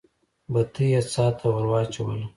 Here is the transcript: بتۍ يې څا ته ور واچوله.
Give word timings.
بتۍ 0.51 0.87
يې 0.93 1.01
څا 1.13 1.25
ته 1.37 1.45
ور 1.53 1.65
واچوله. 1.71 2.25